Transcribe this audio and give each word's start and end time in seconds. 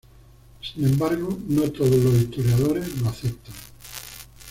Sin 0.63 0.83
embargo, 0.83 1.37
no 1.49 1.69
todos 1.71 1.91
los 1.97 2.15
historiadores 2.15 2.99
lo 2.99 3.07
aceptan. 3.09 3.53